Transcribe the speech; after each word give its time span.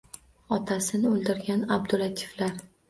Otasin 0.57 1.05
o’ldirgan 1.11 1.65
Abdullatiflar. 1.79 2.57